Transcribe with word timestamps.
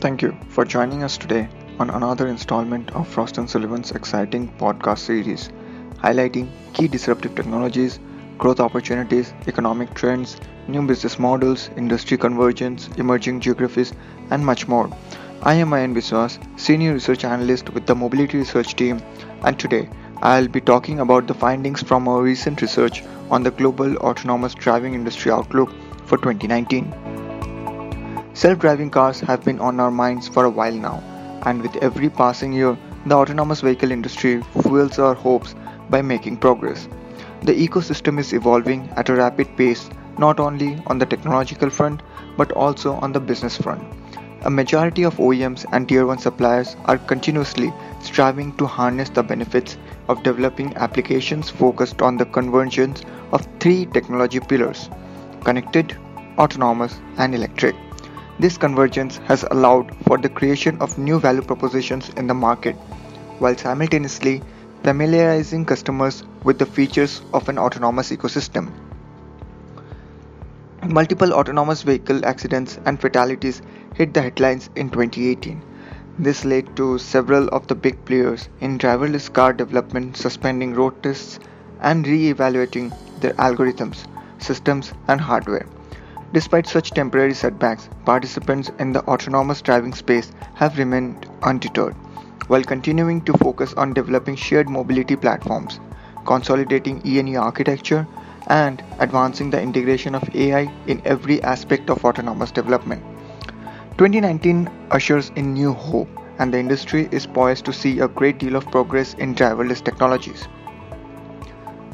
Thank 0.00 0.22
you 0.22 0.36
for 0.48 0.64
joining 0.64 1.02
us 1.02 1.18
today 1.18 1.48
on 1.80 1.90
another 1.90 2.28
installment 2.28 2.92
of 2.92 3.08
Frost 3.08 3.34
& 3.34 3.48
Sullivan's 3.48 3.90
exciting 3.90 4.48
podcast 4.56 5.00
series, 5.00 5.48
highlighting 5.96 6.50
key 6.72 6.86
disruptive 6.86 7.34
technologies, 7.34 7.98
growth 8.38 8.60
opportunities, 8.60 9.34
economic 9.48 9.92
trends, 9.94 10.36
new 10.68 10.86
business 10.86 11.18
models, 11.18 11.68
industry 11.76 12.16
convergence, 12.16 12.88
emerging 12.96 13.40
geographies, 13.40 13.92
and 14.30 14.46
much 14.46 14.68
more. 14.68 14.88
I 15.42 15.54
am 15.54 15.70
Ayan 15.70 15.96
Biswas, 15.96 16.38
Senior 16.60 16.92
Research 16.92 17.24
Analyst 17.24 17.70
with 17.70 17.86
the 17.86 17.96
Mobility 17.96 18.38
Research 18.38 18.76
Team, 18.76 19.02
and 19.42 19.58
today 19.58 19.90
I'll 20.22 20.46
be 20.46 20.60
talking 20.60 21.00
about 21.00 21.26
the 21.26 21.34
findings 21.34 21.82
from 21.82 22.06
our 22.06 22.22
recent 22.22 22.62
research 22.62 23.02
on 23.32 23.42
the 23.42 23.50
global 23.50 23.96
autonomous 23.96 24.54
driving 24.54 24.94
industry 24.94 25.32
outlook 25.32 25.74
for 26.06 26.18
2019. 26.18 27.07
Self 28.38 28.60
driving 28.60 28.88
cars 28.88 29.18
have 29.18 29.44
been 29.44 29.58
on 29.58 29.80
our 29.80 29.90
minds 29.90 30.28
for 30.28 30.44
a 30.44 30.48
while 30.48 30.72
now, 30.72 31.02
and 31.42 31.60
with 31.60 31.74
every 31.82 32.08
passing 32.08 32.52
year, 32.52 32.78
the 33.04 33.16
autonomous 33.16 33.62
vehicle 33.62 33.90
industry 33.90 34.42
fuels 34.62 35.00
our 35.00 35.14
hopes 35.14 35.56
by 35.90 36.02
making 36.02 36.36
progress. 36.36 36.86
The 37.42 37.52
ecosystem 37.52 38.16
is 38.20 38.32
evolving 38.32 38.90
at 38.94 39.08
a 39.08 39.16
rapid 39.16 39.56
pace 39.56 39.90
not 40.18 40.38
only 40.38 40.80
on 40.86 40.98
the 40.98 41.06
technological 41.06 41.68
front 41.68 42.00
but 42.36 42.52
also 42.52 42.92
on 43.06 43.10
the 43.10 43.18
business 43.18 43.56
front. 43.56 43.82
A 44.42 44.50
majority 44.50 45.02
of 45.02 45.16
OEMs 45.16 45.66
and 45.72 45.88
Tier 45.88 46.06
1 46.06 46.18
suppliers 46.18 46.76
are 46.84 46.98
continuously 46.98 47.72
striving 48.00 48.56
to 48.58 48.66
harness 48.66 49.10
the 49.10 49.24
benefits 49.24 49.76
of 50.06 50.22
developing 50.22 50.76
applications 50.76 51.50
focused 51.50 52.02
on 52.02 52.16
the 52.16 52.26
convergence 52.26 53.02
of 53.32 53.48
three 53.58 53.84
technology 53.86 54.38
pillars 54.38 54.88
connected, 55.42 55.98
autonomous, 56.38 57.00
and 57.16 57.34
electric. 57.34 57.74
This 58.40 58.56
convergence 58.56 59.16
has 59.26 59.44
allowed 59.50 59.96
for 60.06 60.16
the 60.16 60.28
creation 60.28 60.78
of 60.80 60.96
new 60.96 61.18
value 61.18 61.42
propositions 61.42 62.08
in 62.10 62.28
the 62.28 62.34
market 62.34 62.76
while 63.40 63.56
simultaneously 63.56 64.42
familiarizing 64.84 65.64
customers 65.64 66.22
with 66.44 66.58
the 66.58 66.66
features 66.66 67.20
of 67.34 67.48
an 67.48 67.58
autonomous 67.58 68.12
ecosystem. 68.12 68.70
Multiple 70.86 71.32
autonomous 71.32 71.82
vehicle 71.82 72.24
accidents 72.24 72.78
and 72.86 73.00
fatalities 73.00 73.60
hit 73.94 74.14
the 74.14 74.22
headlines 74.22 74.70
in 74.76 74.88
2018. 74.88 75.60
This 76.20 76.44
led 76.44 76.76
to 76.76 76.98
several 76.98 77.48
of 77.48 77.66
the 77.66 77.74
big 77.74 78.04
players 78.04 78.48
in 78.60 78.78
driverless 78.78 79.32
car 79.32 79.52
development 79.52 80.16
suspending 80.16 80.74
road 80.74 81.02
tests 81.02 81.40
and 81.80 82.06
re 82.06 82.28
evaluating 82.30 82.92
their 83.18 83.32
algorithms, 83.34 84.06
systems, 84.38 84.92
and 85.08 85.20
hardware. 85.20 85.66
Despite 86.32 86.66
such 86.66 86.90
temporary 86.90 87.32
setbacks, 87.32 87.88
participants 88.04 88.70
in 88.78 88.92
the 88.92 89.02
autonomous 89.04 89.62
driving 89.62 89.94
space 89.94 90.30
have 90.54 90.76
remained 90.76 91.26
undeterred, 91.42 91.94
while 92.48 92.62
continuing 92.62 93.22
to 93.22 93.32
focus 93.38 93.72
on 93.74 93.94
developing 93.94 94.36
shared 94.36 94.68
mobility 94.68 95.16
platforms, 95.16 95.80
consolidating 96.26 97.00
E&E 97.06 97.36
architecture, 97.36 98.06
and 98.48 98.82
advancing 98.98 99.48
the 99.48 99.60
integration 99.60 100.14
of 100.14 100.34
AI 100.34 100.70
in 100.86 101.00
every 101.06 101.42
aspect 101.42 101.88
of 101.88 102.04
autonomous 102.04 102.50
development. 102.50 103.02
2019 103.96 104.70
ushers 104.90 105.32
in 105.34 105.54
new 105.54 105.72
hope, 105.72 106.08
and 106.38 106.52
the 106.52 106.58
industry 106.58 107.08
is 107.10 107.26
poised 107.26 107.64
to 107.64 107.72
see 107.72 108.00
a 108.00 108.08
great 108.08 108.38
deal 108.38 108.54
of 108.54 108.70
progress 108.70 109.14
in 109.14 109.34
driverless 109.34 109.82
technologies. 109.82 110.46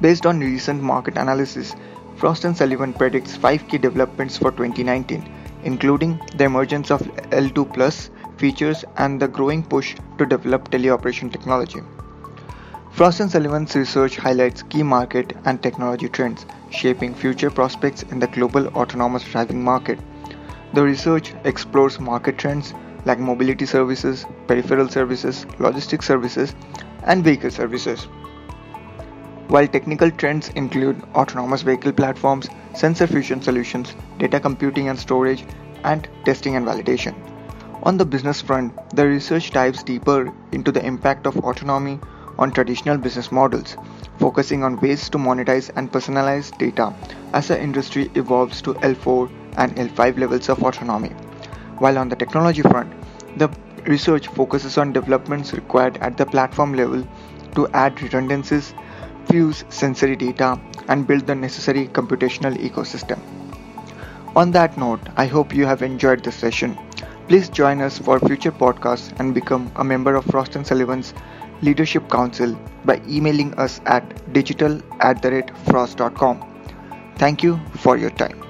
Based 0.00 0.26
on 0.26 0.40
recent 0.40 0.82
market 0.82 1.16
analysis, 1.16 1.76
Frost 2.16 2.42
& 2.42 2.54
Sullivan 2.54 2.92
predicts 2.92 3.36
5 3.36 3.68
key 3.68 3.78
developments 3.78 4.36
for 4.36 4.50
2019, 4.50 5.28
including 5.64 6.20
the 6.36 6.44
emergence 6.44 6.90
of 6.90 7.00
L2 7.30 7.72
Plus 7.74 8.10
features 8.36 8.84
and 8.96 9.20
the 9.20 9.28
growing 9.28 9.62
push 9.62 9.96
to 10.18 10.26
develop 10.26 10.70
teleoperation 10.70 11.30
technology. 11.30 11.80
Frost 12.92 13.18
& 13.18 13.30
Sullivan's 13.30 13.74
research 13.74 14.16
highlights 14.16 14.62
key 14.62 14.82
market 14.82 15.36
and 15.44 15.62
technology 15.62 16.08
trends 16.08 16.46
shaping 16.70 17.14
future 17.14 17.50
prospects 17.50 18.02
in 18.04 18.18
the 18.18 18.26
global 18.26 18.68
autonomous 18.68 19.24
driving 19.24 19.64
market. 19.64 19.98
The 20.74 20.82
research 20.82 21.34
explores 21.44 21.98
market 21.98 22.38
trends 22.38 22.74
like 23.04 23.18
mobility 23.18 23.66
services, 23.66 24.26
peripheral 24.46 24.88
services, 24.88 25.46
logistics 25.58 26.06
services, 26.06 26.54
and 27.04 27.24
vehicle 27.24 27.50
services. 27.50 28.06
While 29.48 29.66
technical 29.66 30.10
trends 30.10 30.48
include 30.50 31.02
autonomous 31.14 31.62
vehicle 31.62 31.92
platforms, 31.92 32.48
sensor 32.74 33.06
fusion 33.06 33.42
solutions, 33.42 33.94
data 34.18 34.40
computing 34.40 34.88
and 34.88 34.98
storage, 34.98 35.44
and 35.84 36.08
testing 36.24 36.56
and 36.56 36.66
validation. 36.66 37.14
On 37.82 37.96
the 37.96 38.04
business 38.04 38.40
front, 38.40 38.72
the 38.94 39.06
research 39.06 39.50
dives 39.50 39.82
deeper 39.82 40.32
into 40.52 40.72
the 40.72 40.84
impact 40.86 41.26
of 41.26 41.36
autonomy 41.38 41.98
on 42.38 42.52
traditional 42.52 42.96
business 42.96 43.30
models, 43.32 43.76
focusing 44.18 44.64
on 44.64 44.80
ways 44.80 45.08
to 45.10 45.18
monetize 45.18 45.70
and 45.76 45.92
personalize 45.92 46.56
data 46.56 46.94
as 47.32 47.48
the 47.48 47.60
industry 47.60 48.10
evolves 48.14 48.62
to 48.62 48.74
L4 48.74 49.30
and 49.56 49.76
L5 49.76 50.18
levels 50.18 50.48
of 50.48 50.62
autonomy. 50.62 51.10
While 51.78 51.98
on 51.98 52.08
the 52.08 52.16
technology 52.16 52.62
front, 52.62 52.92
the 53.36 53.50
research 53.86 54.28
focuses 54.28 54.78
on 54.78 54.92
developments 54.92 55.52
required 55.52 55.96
at 55.98 56.16
the 56.16 56.24
platform 56.24 56.74
level 56.74 57.06
to 57.56 57.68
add 57.68 58.00
redundancies 58.00 58.74
fuse 59.28 59.64
sensory 59.68 60.16
data, 60.16 60.60
and 60.88 61.06
build 61.06 61.26
the 61.26 61.34
necessary 61.34 61.88
computational 61.88 62.56
ecosystem. 62.56 63.18
On 64.34 64.50
that 64.52 64.76
note, 64.78 65.00
I 65.16 65.26
hope 65.26 65.54
you 65.54 65.66
have 65.66 65.82
enjoyed 65.82 66.24
this 66.24 66.36
session. 66.36 66.78
Please 67.28 67.48
join 67.48 67.80
us 67.80 67.98
for 67.98 68.18
future 68.18 68.52
podcasts 68.52 69.18
and 69.20 69.34
become 69.34 69.70
a 69.76 69.84
member 69.84 70.14
of 70.14 70.24
Frost 70.26 70.54
& 70.64 70.66
Sullivan's 70.66 71.14
Leadership 71.62 72.10
Council 72.10 72.58
by 72.84 73.00
emailing 73.08 73.54
us 73.54 73.80
at 73.86 74.32
digital 74.32 74.80
at 75.00 75.22
the 75.22 75.30
rate 75.30 75.56
frost.com. 75.66 76.42
Thank 77.16 77.42
you 77.42 77.60
for 77.76 77.96
your 77.96 78.10
time. 78.10 78.41